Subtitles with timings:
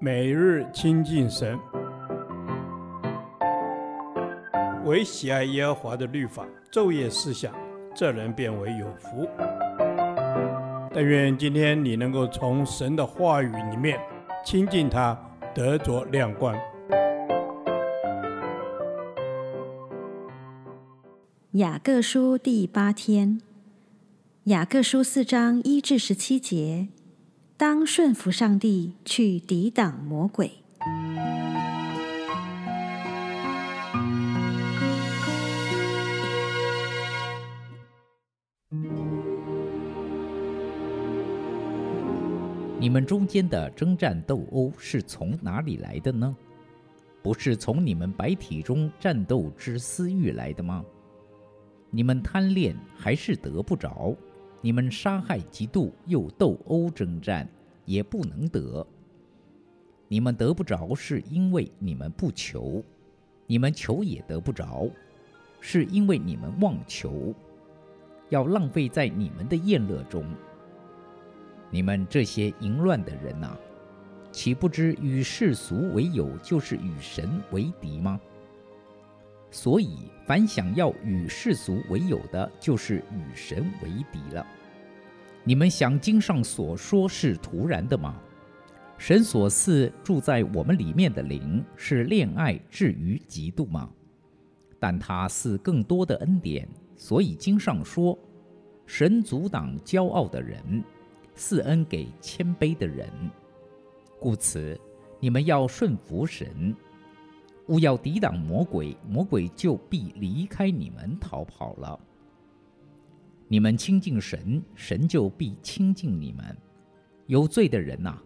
[0.00, 1.58] 每日亲近神，
[4.84, 7.54] 唯喜爱耶和华的律法，昼夜思想，
[7.94, 9.28] 这人便为有福。
[10.92, 13.98] 但愿今天你能够从神的话语里面
[14.44, 15.18] 亲近他，
[15.54, 16.56] 得着亮光。
[21.52, 23.40] 雅各书第八天，
[24.44, 26.88] 雅各书四章一至十七节，
[27.56, 30.50] 当顺服上帝，去抵挡魔鬼。
[42.80, 46.36] 你们中间的争战斗殴是从哪里来的呢？
[47.22, 50.84] 不是从你们百体中战斗之私欲来的吗？
[51.90, 54.16] 你们贪恋还是得不着？
[54.64, 57.46] 你们杀害嫉妒又斗殴争战，
[57.84, 58.86] 也不能得。
[60.08, 62.82] 你们得不着，是因为你们不求；
[63.46, 64.88] 你们求也得不着，
[65.60, 67.34] 是因为你们妄求，
[68.30, 70.24] 要浪费在你们的宴乐中。
[71.70, 73.54] 你们这些淫乱的人呐，
[74.32, 78.18] 岂不知与世俗为友，就是与神为敌吗？
[79.54, 84.44] 所以，凡想要与世俗为友的，就是与神为敌了。
[85.44, 88.20] 你们想经上所说是徒然的吗？
[88.98, 93.88] 神所赐住在我们里面的灵，是恋爱至于嫉妒吗？
[94.80, 98.18] 但他赐更多的恩典，所以经上说：
[98.86, 100.82] 神阻挡骄傲的人，
[101.36, 103.08] 赐恩给谦卑的人。
[104.18, 104.76] 故此，
[105.20, 106.74] 你们要顺服神。
[107.68, 111.98] 勿要抵挡魔鬼，魔鬼就必离开你们逃跑了。
[113.48, 116.56] 你们亲近神，神就必亲近你们。
[117.26, 118.18] 有罪的人呐，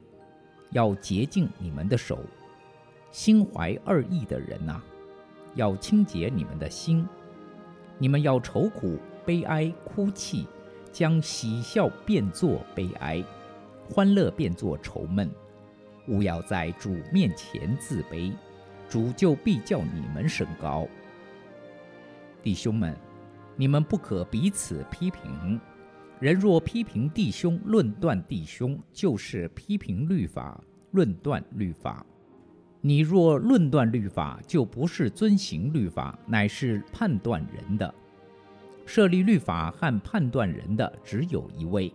[0.72, 2.16] 要洁净你们的手；
[3.12, 4.80] 心怀二意的人呐，
[5.54, 7.06] 要清洁你们的心。
[7.96, 10.46] 你们要愁苦、悲哀、哭泣，
[10.90, 13.24] 将喜笑变作悲哀，
[13.88, 15.30] 欢乐变作愁闷。
[16.08, 18.32] 勿要在主面前自卑。
[18.88, 20.88] 主就必叫你们升高。
[22.42, 22.96] 弟兄们，
[23.56, 25.60] 你们不可彼此批评。
[26.20, 30.60] 人若批评弟兄、论断弟兄，就是批评律法、
[30.92, 32.04] 论断律法。
[32.80, 37.94] 你若论断律法，就不是遵行律法，乃是判断人的。
[38.86, 41.92] 设立律法和判断人的只有一位，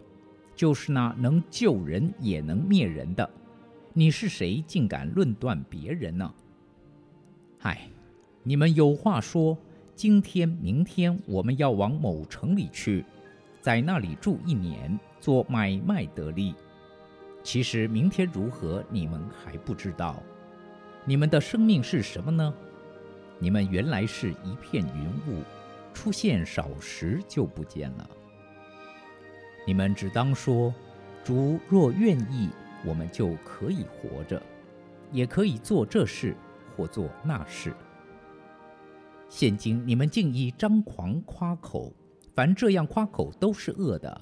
[0.56, 3.28] 就是那能救人也能灭人的。
[3.94, 6.32] 你是谁，竟敢论断别人呢？
[7.64, 7.88] 唉，
[8.44, 9.58] 你们有话说，
[9.96, 13.06] 今天、明天我们要往某城里去，
[13.62, 16.54] 在那里住一年，做买卖得利。
[17.42, 20.22] 其实明天如何，你们还不知道。
[21.06, 22.54] 你们的生命是什么呢？
[23.40, 25.42] 你们原来是一片云雾，
[25.94, 28.10] 出现少时就不见了。
[29.66, 30.74] 你们只当说：
[31.24, 32.50] 主若愿意，
[32.84, 34.44] 我们就可以活着，
[35.14, 36.36] 也可以做这事。
[36.76, 37.74] 或做那事。
[39.30, 41.92] 现今你们竟以张狂夸口，
[42.36, 44.22] 凡这样夸口都是恶的。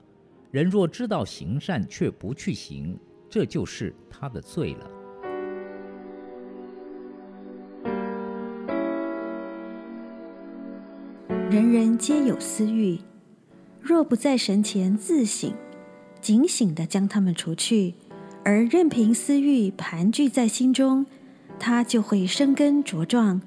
[0.52, 2.98] 人若知道行善却不去行，
[3.30, 4.92] 这就是他的罪了。
[11.50, 12.98] 人人皆有私欲，
[13.82, 15.52] 若不在神前自省，
[16.22, 17.96] 警醒地将他们除去，
[18.46, 21.06] 而任凭私欲盘踞在心中。
[21.64, 23.40] 他就会生根茁壮，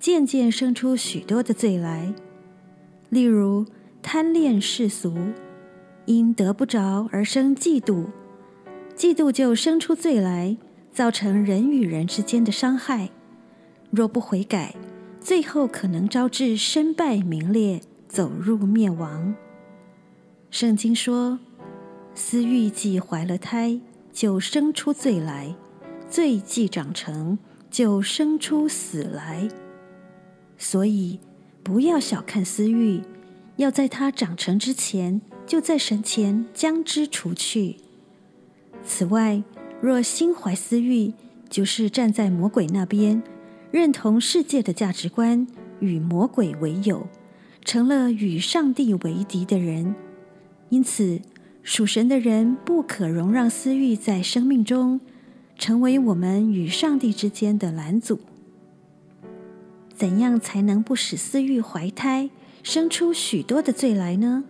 [0.00, 2.12] 渐渐生出许多的罪来。
[3.10, 3.64] 例如
[4.02, 5.16] 贪恋世俗，
[6.04, 8.06] 因得不着而生嫉妒，
[8.96, 10.56] 嫉妒就生出罪来，
[10.92, 13.08] 造成人与人之间的伤害。
[13.92, 14.74] 若不悔改，
[15.20, 19.32] 最后可能招致身败名裂，走入灭亡。
[20.50, 21.38] 圣经说，
[22.16, 23.80] 私欲既怀了胎，
[24.12, 25.54] 就生出罪来，
[26.08, 27.38] 罪既长成。
[27.70, 29.48] 就生出死来，
[30.58, 31.20] 所以
[31.62, 33.00] 不要小看私欲，
[33.56, 37.76] 要在它长成之前，就在神前将之除去。
[38.84, 39.42] 此外，
[39.80, 41.12] 若心怀私欲，
[41.48, 43.22] 就是站在魔鬼那边，
[43.70, 45.46] 认同世界的价值观，
[45.78, 47.06] 与魔鬼为友，
[47.64, 49.94] 成了与上帝为敌的人。
[50.70, 51.20] 因此，
[51.62, 55.00] 属神的人不可容让私欲在生命中。
[55.60, 58.18] 成为我们与上帝之间的拦阻。
[59.94, 62.30] 怎样才能不使私欲怀胎，
[62.62, 64.44] 生出许多的罪来呢？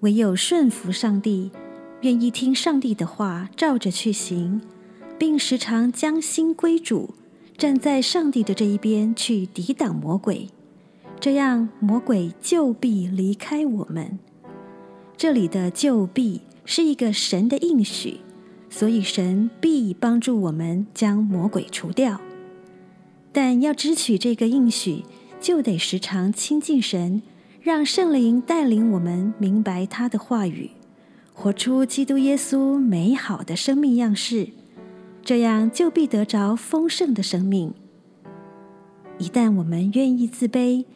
[0.00, 1.50] 唯有顺服上帝，
[2.02, 4.60] 愿意听上帝的话，照着去行，
[5.18, 7.14] 并时常将心归主，
[7.56, 10.48] 站在上帝的这一边去抵挡魔鬼，
[11.18, 14.18] 这样魔鬼就必离开我们。
[15.16, 18.18] 这里的“就必”是一个神的应许，
[18.70, 22.20] 所以神必帮助我们将魔鬼除掉。
[23.32, 25.04] 但要支取这个应许，
[25.40, 27.20] 就得时常亲近神，
[27.60, 30.70] 让圣灵带领我们明白他的话语，
[31.34, 34.48] 活出基督耶稣美好的生命样式，
[35.22, 37.74] 这样就必得着丰盛的生命。
[39.18, 40.86] 一旦我们愿意自卑，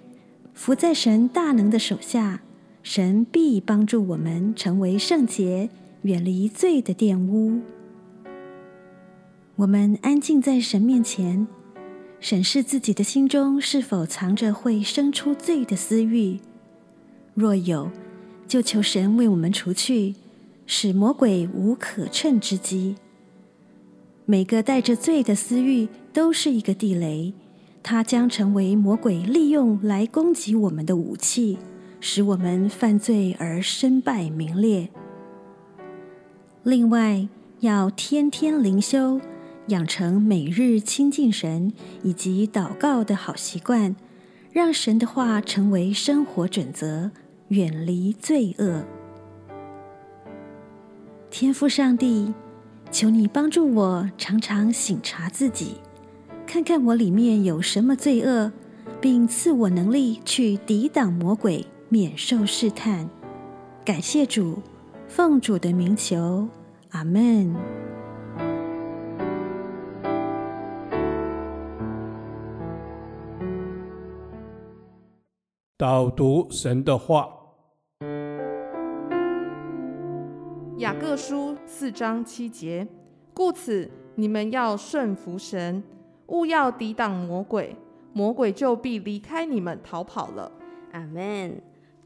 [0.55, 2.41] 伏在神大能的手下，
[2.83, 5.69] 神必帮助我们成为圣洁，
[6.05, 7.61] 远离罪的玷污。
[9.57, 11.47] 我们安静在神面前。
[12.21, 16.41] 审视自己的心中是否藏着会生出罪的私欲，
[17.35, 17.91] 若有，
[18.49, 20.15] 就求神为我们除去，
[20.65, 22.97] 使魔鬼无可乘之机。
[24.25, 27.35] 每个带着罪的私欲都是一个地雷，
[27.83, 31.59] 它将成为魔鬼利用来攻击我们的武器，
[32.01, 34.89] 使我们犯罪而身败名裂。
[36.65, 37.29] 另外，
[37.61, 39.21] 要天天灵修。
[39.69, 41.73] 养成每日亲近神
[42.03, 43.95] 以及祷告的好习惯，
[44.51, 47.11] 让神的话成为生活准则，
[47.49, 48.83] 远离罪恶。
[51.31, 52.33] 天父上帝，
[52.91, 55.75] 求你帮助我常常省察自己，
[56.47, 58.51] 看看我里面有什么罪恶，
[59.03, 63.09] 并赐我能力去抵挡魔鬼，免受试探。
[63.85, 64.59] 感谢主，
[65.17, 66.49] 奉主的名求，
[66.91, 67.55] 阿门。
[75.79, 77.29] 导读神的话，
[80.79, 82.89] 雅各书四章七节，
[83.33, 85.85] 故此你们要顺服神，
[86.27, 87.77] 勿要抵挡魔鬼，
[88.13, 90.51] 魔鬼就必离开你们逃跑了。
[90.91, 91.63] 阿门。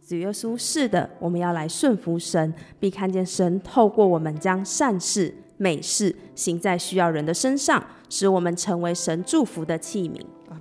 [0.08, 10.18] 主耶稣，是的，我们要来顺服神，必看见神透过我们将善事、美事行在需要人的身上，使我们成为神祝福的器皿。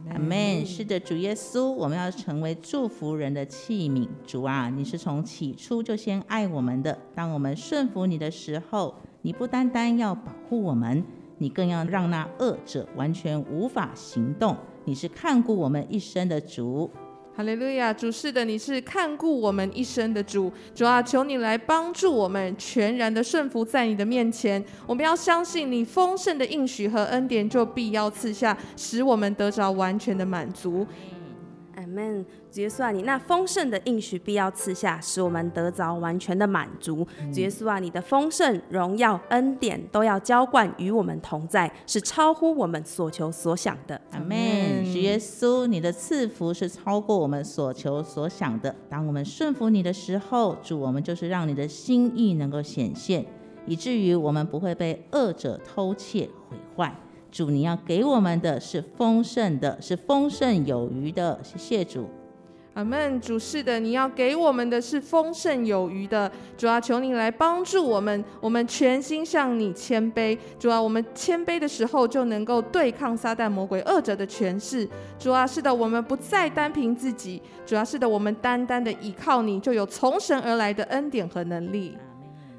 [0.10, 0.66] 阿门。
[0.66, 4.06] 是的，主耶稣，我们要成为祝福人的器皿。
[4.26, 6.98] 主啊，你是从起初就先爱我们的。
[7.16, 11.02] 当我们顺服你的时候，你不单单要保护我们，
[11.38, 14.58] 你更要让那恶者完全无法行动。
[14.84, 16.92] 你是看顾我们一生的主。
[17.38, 20.52] 哈利路亚，主是的，你是看顾我们一生的主。
[20.74, 24.66] 主啊，求你来帮助我们，全然的顺服在你的面前。
[24.88, 30.84] 我们要相信你丰盛的应许和恩典，就必要赐下，使我们得着完全的满足。
[31.88, 32.26] 阿门。
[32.52, 37.08] 主耶稣啊，你那丰盛的应许必要赐下，使我们得着完全的满足。
[37.34, 44.00] 主耶稣啊，你的丰盛、荣耀、恩典都要浇灌与我们同在，是超乎我们所求所想的。
[44.12, 44.84] 阿门。
[44.84, 48.76] 主耶稣，你的赐福是超过我们所求所想的。
[48.90, 53.26] 当我们顺服你的时候，主，我们就是让你的心意能够显现，
[53.66, 56.94] 以至于我们不会被恶者偷窃毁坏。
[57.32, 61.40] 主，你要给我们的是丰盛的，是丰盛有余的。
[61.44, 62.08] 谢谢主。
[62.74, 66.32] 阿门，主是的，你要给我们的是丰盛有余的。
[66.56, 70.38] 主啊，求你来帮助我们，我们全心向你谦卑。
[70.60, 74.88] 主啊，我们谦卑的时候就能够对抗撒旦魔鬼恶者的权势。
[75.18, 77.42] 主啊，是的，我们不再单凭自己。
[77.66, 81.98] 主啊，是的，我们单单的依靠你，就有从神而来的恩典和能力。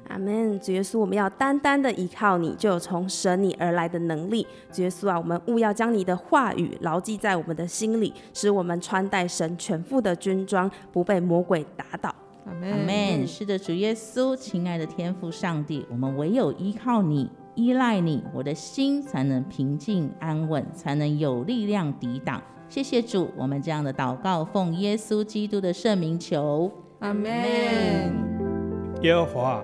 [0.09, 4.45] 阿门，主耶稣，我们要单单的依靠你，就有从神你而来的能力。
[4.71, 12.13] 主耶稣啊，我们务要将你的话语牢记在我们的心里，使我们穿戴神全副的军装，不被魔鬼打倒。
[12.45, 13.27] 阿门，阿门。
[13.27, 22.41] 是的，主耶稣，亲爱的天父上帝，我们唯有依靠你，依赖你，我的心才能平静安稳，才能有力量抵挡。
[22.67, 26.71] 谢谢主，我们这样的祷告，奉耶稣基督的圣名求。
[26.97, 27.31] 阿门。
[29.03, 29.63] 耶和华。